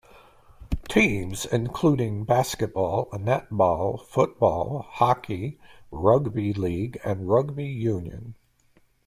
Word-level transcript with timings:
Teams 0.89 1.45
include: 1.45 2.25
Basketball, 2.25 3.05
Netball, 3.11 4.03
Football, 4.03 4.81
Hockey, 4.93 5.59
Rugby 5.91 6.53
League 6.53 6.99
and 7.05 7.29
Rugby 7.29 7.67
Union. 7.67 8.33